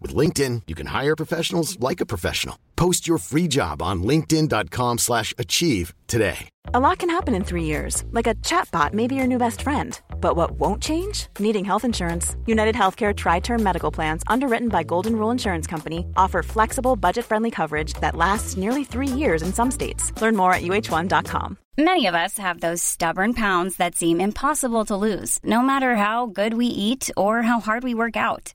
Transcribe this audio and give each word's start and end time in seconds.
With 0.00 0.14
LinkedIn, 0.14 0.62
you 0.66 0.74
can 0.74 0.86
hire 0.86 1.16
professionals 1.16 1.78
like 1.78 2.00
a 2.00 2.06
professional. 2.06 2.56
Post 2.76 3.06
your 3.06 3.18
free 3.18 3.46
job 3.46 3.82
on 3.82 4.02
linkedin.com 4.02 4.98
slash 4.98 5.34
achieve 5.36 5.92
today. 6.06 6.48
A 6.72 6.80
lot 6.80 6.98
can 6.98 7.10
happen 7.10 7.34
in 7.34 7.44
three 7.44 7.64
years, 7.64 8.04
like 8.10 8.26
a 8.26 8.34
chatbot 8.36 8.94
may 8.94 9.06
be 9.06 9.14
your 9.14 9.26
new 9.26 9.36
best 9.36 9.60
friend. 9.60 10.00
But 10.18 10.36
what 10.36 10.52
won't 10.52 10.82
change? 10.82 11.26
Needing 11.38 11.66
health 11.66 11.84
insurance. 11.84 12.36
United 12.46 12.74
Healthcare 12.74 13.14
Tri 13.14 13.40
Term 13.40 13.62
Medical 13.62 13.90
Plans, 13.90 14.22
underwritten 14.26 14.68
by 14.68 14.82
Golden 14.82 15.16
Rule 15.16 15.30
Insurance 15.30 15.66
Company, 15.66 16.06
offer 16.16 16.42
flexible, 16.42 16.96
budget 16.96 17.26
friendly 17.26 17.50
coverage 17.50 17.92
that 17.94 18.16
lasts 18.16 18.56
nearly 18.56 18.84
three 18.84 19.08
years 19.08 19.42
in 19.42 19.52
some 19.52 19.70
states. 19.70 20.12
Learn 20.22 20.36
more 20.36 20.54
at 20.54 20.62
uh1.com. 20.62 21.58
Many 21.76 22.06
of 22.06 22.14
us 22.14 22.38
have 22.38 22.60
those 22.60 22.82
stubborn 22.82 23.34
pounds 23.34 23.76
that 23.76 23.94
seem 23.94 24.20
impossible 24.20 24.86
to 24.86 24.96
lose, 24.96 25.38
no 25.44 25.60
matter 25.60 25.96
how 25.96 26.26
good 26.26 26.54
we 26.54 26.66
eat 26.66 27.10
or 27.16 27.42
how 27.42 27.60
hard 27.60 27.84
we 27.84 27.94
work 27.94 28.16
out. 28.16 28.54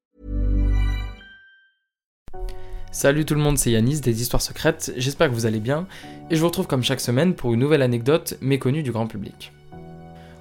Salut 2.93 3.23
tout 3.23 3.35
le 3.35 3.39
monde, 3.39 3.57
c'est 3.57 3.71
Yanis 3.71 4.01
des 4.01 4.21
Histoires 4.21 4.41
Secrètes, 4.41 4.91
j'espère 4.97 5.29
que 5.29 5.33
vous 5.33 5.45
allez 5.45 5.61
bien, 5.61 5.87
et 6.29 6.35
je 6.35 6.41
vous 6.41 6.47
retrouve 6.47 6.67
comme 6.67 6.83
chaque 6.83 6.99
semaine 6.99 7.35
pour 7.35 7.53
une 7.53 7.61
nouvelle 7.61 7.83
anecdote 7.83 8.37
méconnue 8.41 8.83
du 8.83 8.91
grand 8.91 9.07
public. 9.07 9.53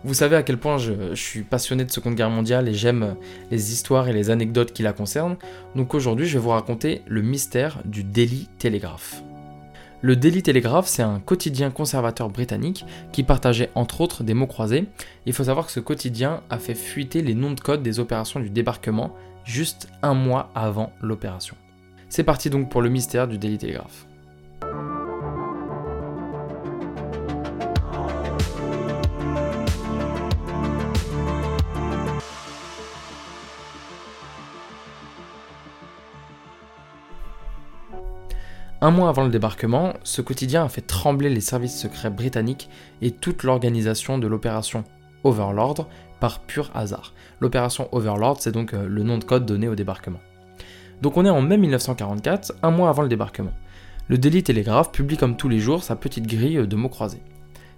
Vous 0.03 0.15
savez 0.15 0.35
à 0.35 0.43
quel 0.43 0.59
point 0.59 0.77
je, 0.77 1.15
suis 1.15 1.43
passionné 1.43 1.85
de 1.85 1.93
Seconde 1.93 2.17
Guerre 2.17 2.29
mondiale 2.29 2.69
et 2.69 2.75
j'aime 2.75 3.15
les 3.53 3.73
histoires 3.73 4.09
et 4.09 4.13
les 4.13 4.31
anecdotes 4.31 4.73
qui 4.73 4.83
la 4.83 4.93
concernent, 4.93 5.37
donc 5.77 5.95
aujourd'hui 5.95 6.27
je 6.27 6.39
vais 6.39 6.43
vous 6.43 6.51
raconter 6.51 7.03
le 7.07 7.23
mystère 7.23 7.83
du 7.85 8.03
Daily 8.03 8.49
Telegraph. 8.59 9.23
Le 10.03 10.17
Daily 10.17 10.43
Telegraph, 10.43 10.89
c'est 10.89 11.03
un 11.03 11.21
quotidien 11.21 11.71
conservateur 11.71 12.31
britannique 12.31 12.85
qui 13.13 13.23
partageait 13.23 13.71
entre 13.77 14.01
autres 14.01 14.25
des 14.25 14.35
mots 14.35 14.49
croisés. 14.49 14.87
Il 15.25 15.35
faut 15.35 15.45
savoir 15.45 15.67
que 15.67 15.73
ce 15.73 15.79
quotidien 15.79 16.43
a 16.51 16.59
fait 16.59 16.75
fuiter 16.75 17.23
les 17.23 17.35
noms 17.35 17.53
de 17.53 17.61
code 17.61 17.85
des 17.85 18.01
opérations 18.01 18.41
du 18.41 18.51
débarquement 18.51 19.15
juste 19.45 19.87
un 20.03 20.15
mois 20.15 20.51
avant 20.57 20.93
l'opération. 21.01 21.55
C'est 22.11 22.25
parti 22.25 22.51
donc 22.51 22.69
pour 22.69 22.83
le 22.83 22.89
mystère 22.89 23.29
du 23.29 23.39
Daily 23.39 23.57
Telegraph. 23.57 24.05
Un 38.83 38.91
mois 38.91 39.09
avant 39.09 39.23
le 39.23 39.31
débarquement, 39.31 39.93
ce 40.03 40.21
quotidien 40.21 40.65
a 40.65 40.69
fait 40.69 40.81
trembler 40.81 41.29
les 41.29 41.41
services 41.41 41.79
secrets 41.79 42.11
britanniques 42.11 42.69
et 43.03 43.13
toute 43.13 43.45
l'organisation 43.45 44.19
de 44.19 44.27
l'opération 44.27 44.83
Overlord 45.23 45.87
par 46.19 46.41
pur 46.41 46.73
hasard. 46.75 47.15
L'opération 47.39 47.89
Overlord, 47.93 48.39
c'est 48.41 48.53
donc 48.53 48.75
euh, 48.75 48.89
le 48.89 49.05
nom 49.05 49.19
de 49.19 49.25
code 49.25 49.47
donné 49.47 49.69
au 49.69 49.77
débarquement. 49.77 50.19
Donc 51.03 51.17
on 51.17 51.25
est 51.25 51.31
en 51.31 51.41
mai 51.41 51.57
1944, 51.57 52.55
un 52.63 52.71
mois 52.71 52.89
avant 52.91 53.03
le 53.03 53.09
débarquement. 53.09 53.53
Le 54.09 54.19
Daily 54.19 54.43
Telegraph 54.43 54.93
publie 54.93 55.17
comme 55.17 55.37
tous 55.37 55.49
les 55.49 55.61
jours 55.61 55.83
sa 55.83 55.97
petite 55.97 56.27
grille 56.27 56.67
de 56.67 56.77
mots 56.77 56.89
croisés. 56.89 57.23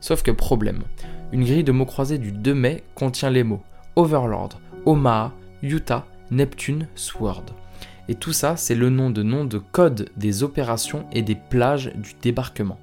Sauf 0.00 0.22
que 0.22 0.30
problème, 0.30 0.82
une 1.30 1.44
grille 1.44 1.62
de 1.62 1.72
mots 1.72 1.86
croisés 1.86 2.18
du 2.18 2.32
2 2.32 2.54
mai 2.54 2.82
contient 2.94 3.30
les 3.30 3.44
mots 3.44 3.62
Overlord, 3.94 4.60
Omaha, 4.86 5.32
Utah, 5.62 6.06
Neptune, 6.30 6.88
Sword. 6.94 7.44
Et 8.08 8.16
tout 8.16 8.32
ça, 8.32 8.56
c'est 8.56 8.74
le 8.74 8.90
nom 8.90 9.10
de 9.10 9.22
nom 9.22 9.44
de 9.44 9.58
code 9.58 10.10
des 10.16 10.42
opérations 10.42 11.06
et 11.12 11.22
des 11.22 11.36
plages 11.36 11.92
du 11.94 12.14
débarquement. 12.20 12.78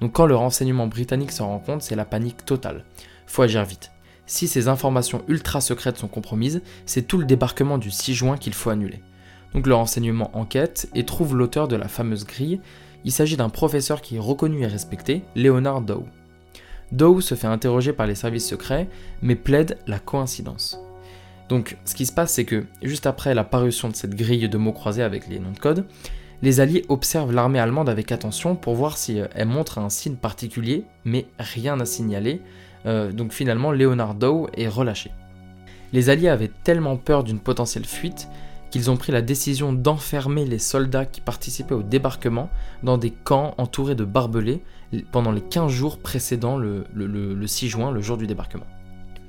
Donc 0.00 0.12
quand 0.12 0.26
le 0.26 0.36
renseignement 0.36 0.86
britannique 0.86 1.32
s'en 1.32 1.48
rend 1.48 1.58
compte, 1.58 1.82
c'est 1.82 1.96
la 1.96 2.04
panique 2.04 2.44
totale. 2.44 2.84
Faut 3.26 3.42
agir 3.42 3.64
vite. 3.64 3.92
Si 4.26 4.46
ces 4.46 4.68
informations 4.68 5.22
ultra 5.28 5.60
secrètes 5.60 5.98
sont 5.98 6.08
compromises, 6.08 6.62
c'est 6.84 7.06
tout 7.06 7.18
le 7.18 7.24
débarquement 7.24 7.78
du 7.78 7.90
6 7.90 8.14
juin 8.14 8.36
qu'il 8.36 8.54
faut 8.54 8.70
annuler. 8.70 9.00
Donc 9.54 9.66
le 9.66 9.74
renseignement 9.74 10.30
enquête 10.36 10.88
et 10.94 11.04
trouve 11.04 11.36
l'auteur 11.36 11.68
de 11.68 11.76
la 11.76 11.88
fameuse 11.88 12.24
grille. 12.24 12.60
Il 13.04 13.12
s'agit 13.12 13.36
d'un 13.36 13.48
professeur 13.48 14.02
qui 14.02 14.16
est 14.16 14.20
reconnu 14.20 14.62
et 14.62 14.66
respecté, 14.66 15.22
Leonard 15.34 15.80
Dow. 15.80 16.04
Dow 16.92 17.20
se 17.20 17.34
fait 17.34 17.46
interroger 17.46 17.92
par 17.92 18.06
les 18.06 18.14
services 18.14 18.48
secrets, 18.48 18.88
mais 19.22 19.36
plaide 19.36 19.78
la 19.86 19.98
coïncidence. 19.98 20.78
Donc 21.48 21.76
ce 21.84 21.94
qui 21.94 22.06
se 22.06 22.12
passe, 22.12 22.32
c'est 22.32 22.44
que 22.44 22.64
juste 22.82 23.06
après 23.06 23.34
la 23.34 23.44
parution 23.44 23.88
de 23.88 23.96
cette 23.96 24.14
grille 24.14 24.48
de 24.48 24.58
mots 24.58 24.72
croisés 24.72 25.02
avec 25.02 25.28
les 25.28 25.38
noms 25.38 25.52
de 25.52 25.58
code, 25.58 25.86
les 26.42 26.60
Alliés 26.60 26.84
observent 26.88 27.32
l'armée 27.32 27.58
allemande 27.58 27.88
avec 27.88 28.12
attention 28.12 28.56
pour 28.56 28.74
voir 28.74 28.96
si 28.96 29.20
euh, 29.20 29.26
elle 29.34 29.48
montre 29.48 29.78
un 29.78 29.90
signe 29.90 30.14
particulier, 30.14 30.84
mais 31.04 31.26
rien 31.38 31.78
à 31.80 31.84
signaler. 31.84 32.40
Euh, 32.86 33.12
donc 33.12 33.32
finalement, 33.32 33.72
Leonard 33.72 34.14
Dow 34.14 34.48
est 34.56 34.68
relâché. 34.68 35.10
Les 35.92 36.08
Alliés 36.08 36.28
avaient 36.28 36.50
tellement 36.64 36.96
peur 36.96 37.24
d'une 37.24 37.40
potentielle 37.40 37.84
fuite 37.84 38.28
qu'ils 38.70 38.90
ont 38.90 38.96
pris 38.96 39.12
la 39.12 39.22
décision 39.22 39.72
d'enfermer 39.72 40.44
les 40.44 40.58
soldats 40.58 41.04
qui 41.04 41.20
participaient 41.20 41.74
au 41.74 41.82
débarquement 41.82 42.50
dans 42.82 42.98
des 42.98 43.10
camps 43.10 43.54
entourés 43.58 43.94
de 43.94 44.04
barbelés 44.04 44.62
pendant 45.12 45.32
les 45.32 45.40
15 45.40 45.70
jours 45.70 45.98
précédant 45.98 46.56
le 46.56 47.46
6 47.46 47.68
juin, 47.68 47.90
le 47.90 48.00
jour 48.00 48.16
du 48.16 48.26
débarquement. 48.26 48.66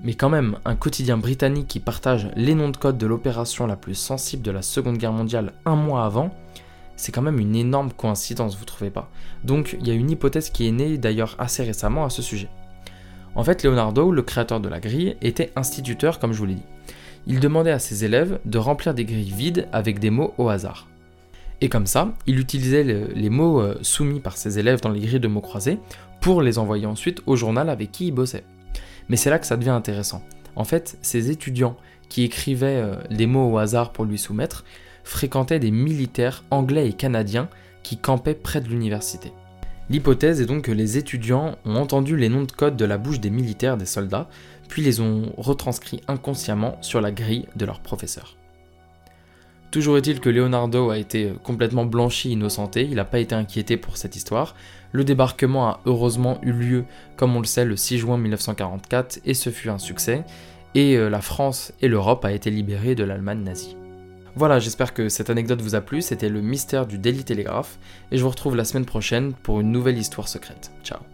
Mais 0.03 0.15
quand 0.15 0.29
même, 0.29 0.57
un 0.65 0.75
quotidien 0.75 1.17
britannique 1.17 1.67
qui 1.67 1.79
partage 1.79 2.29
les 2.35 2.55
noms 2.55 2.69
de 2.69 2.77
code 2.77 2.97
de 2.97 3.05
l'opération 3.05 3.67
la 3.67 3.75
plus 3.75 3.93
sensible 3.93 4.41
de 4.41 4.49
la 4.49 4.63
Seconde 4.63 4.97
Guerre 4.97 5.11
mondiale 5.11 5.53
un 5.65 5.75
mois 5.75 6.05
avant, 6.05 6.33
c'est 6.95 7.11
quand 7.11 7.21
même 7.21 7.39
une 7.39 7.55
énorme 7.55 7.91
coïncidence, 7.93 8.57
vous 8.57 8.65
trouvez 8.65 8.89
pas? 8.89 9.09
Donc 9.43 9.77
il 9.79 9.87
y 9.87 9.91
a 9.91 9.93
une 9.93 10.09
hypothèse 10.09 10.49
qui 10.49 10.67
est 10.67 10.71
née 10.71 10.97
d'ailleurs 10.97 11.35
assez 11.37 11.63
récemment 11.63 12.05
à 12.05 12.09
ce 12.09 12.21
sujet. 12.23 12.49
En 13.35 13.43
fait, 13.43 13.63
Leonardo, 13.63 14.11
le 14.11 14.23
créateur 14.23 14.59
de 14.59 14.69
la 14.69 14.79
grille, 14.79 15.15
était 15.21 15.51
instituteur 15.55 16.19
comme 16.19 16.33
je 16.33 16.39
vous 16.39 16.45
l'ai 16.45 16.55
dit. 16.55 16.65
Il 17.27 17.39
demandait 17.39 17.71
à 17.71 17.79
ses 17.79 18.05
élèves 18.05 18.39
de 18.45 18.57
remplir 18.57 18.93
des 18.93 19.05
grilles 19.05 19.33
vides 19.35 19.67
avec 19.71 19.99
des 19.99 20.09
mots 20.09 20.33
au 20.37 20.49
hasard. 20.49 20.87
Et 21.61 21.69
comme 21.69 21.85
ça, 21.85 22.13
il 22.25 22.39
utilisait 22.39 22.83
les 22.83 23.29
mots 23.29 23.61
euh, 23.61 23.77
soumis 23.83 24.19
par 24.19 24.35
ses 24.35 24.57
élèves 24.57 24.81
dans 24.81 24.89
les 24.89 24.99
grilles 24.99 25.19
de 25.19 25.27
mots 25.27 25.41
croisés 25.41 25.77
pour 26.19 26.41
les 26.41 26.57
envoyer 26.57 26.87
ensuite 26.87 27.21
au 27.27 27.35
journal 27.35 27.69
avec 27.69 27.91
qui 27.91 28.07
il 28.07 28.11
bossait. 28.11 28.43
Mais 29.09 29.15
c'est 29.15 29.29
là 29.29 29.37
que 29.37 29.45
ça 29.45 29.57
devient 29.57 29.69
intéressant. 29.69 30.23
En 30.55 30.63
fait, 30.63 30.97
ces 31.01 31.29
étudiants 31.29 31.77
qui 32.09 32.23
écrivaient 32.23 32.81
euh, 32.83 32.95
des 33.09 33.27
mots 33.27 33.51
au 33.51 33.57
hasard 33.57 33.91
pour 33.91 34.05
lui 34.05 34.17
soumettre 34.17 34.65
fréquentaient 35.03 35.59
des 35.59 35.71
militaires 35.71 36.43
anglais 36.49 36.87
et 36.87 36.93
canadiens 36.93 37.47
qui 37.83 37.97
campaient 37.97 38.35
près 38.35 38.61
de 38.61 38.67
l'université. 38.67 39.31
L'hypothèse 39.89 40.39
est 40.41 40.45
donc 40.45 40.63
que 40.63 40.71
les 40.71 40.97
étudiants 40.97 41.57
ont 41.65 41.75
entendu 41.75 42.15
les 42.15 42.29
noms 42.29 42.43
de 42.43 42.51
code 42.51 42.77
de 42.77 42.85
la 42.85 42.97
bouche 42.97 43.19
des 43.19 43.29
militaires, 43.29 43.77
des 43.77 43.85
soldats, 43.85 44.29
puis 44.71 44.81
les 44.81 45.01
ont 45.01 45.33
retranscrits 45.37 46.01
inconsciemment 46.07 46.77
sur 46.79 47.01
la 47.01 47.11
grille 47.11 47.45
de 47.57 47.65
leur 47.65 47.81
professeur. 47.81 48.37
Toujours 49.69 49.97
est-il 49.97 50.21
que 50.21 50.29
Leonardo 50.29 50.89
a 50.89 50.97
été 50.97 51.33
complètement 51.43 51.85
blanchi, 51.85 52.31
innocenté, 52.31 52.83
il 52.83 52.95
n'a 52.95 53.05
pas 53.05 53.19
été 53.19 53.35
inquiété 53.35 53.75
pour 53.75 53.97
cette 53.97 54.15
histoire. 54.15 54.55
Le 54.93 55.03
débarquement 55.03 55.67
a 55.67 55.81
heureusement 55.85 56.39
eu 56.41 56.53
lieu, 56.53 56.85
comme 57.17 57.35
on 57.35 57.39
le 57.39 57.45
sait, 57.45 57.65
le 57.65 57.75
6 57.75 57.97
juin 57.97 58.17
1944, 58.17 59.19
et 59.25 59.33
ce 59.33 59.49
fut 59.49 59.69
un 59.69 59.77
succès, 59.77 60.23
et 60.73 60.95
euh, 60.97 61.09
la 61.09 61.21
France 61.21 61.73
et 61.81 61.89
l'Europe 61.89 62.23
a 62.23 62.31
été 62.31 62.49
libérées 62.49 62.95
de 62.95 63.03
l'Allemagne 63.03 63.43
nazie. 63.43 63.75
Voilà, 64.35 64.59
j'espère 64.59 64.93
que 64.93 65.09
cette 65.09 65.29
anecdote 65.29 65.61
vous 65.61 65.75
a 65.75 65.81
plu, 65.81 66.01
c'était 66.01 66.29
le 66.29 66.41
mystère 66.41 66.85
du 66.85 66.97
Daily 66.97 67.25
Telegraph, 67.25 67.77
et 68.11 68.17
je 68.17 68.23
vous 68.23 68.29
retrouve 68.29 68.55
la 68.55 68.65
semaine 68.65 68.85
prochaine 68.85 69.33
pour 69.33 69.59
une 69.59 69.71
nouvelle 69.71 69.97
histoire 69.97 70.29
secrète. 70.29 70.71
Ciao 70.83 71.10